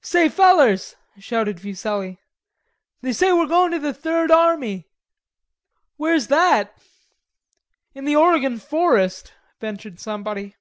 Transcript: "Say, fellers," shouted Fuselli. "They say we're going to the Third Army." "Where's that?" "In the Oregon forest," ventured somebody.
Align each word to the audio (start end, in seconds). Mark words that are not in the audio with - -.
"Say, 0.00 0.28
fellers," 0.28 0.94
shouted 1.18 1.60
Fuselli. 1.60 2.20
"They 3.00 3.12
say 3.12 3.32
we're 3.32 3.48
going 3.48 3.72
to 3.72 3.80
the 3.80 3.92
Third 3.92 4.30
Army." 4.30 4.86
"Where's 5.96 6.28
that?" 6.28 6.72
"In 7.92 8.04
the 8.04 8.14
Oregon 8.14 8.60
forest," 8.60 9.32
ventured 9.58 9.98
somebody. 9.98 10.54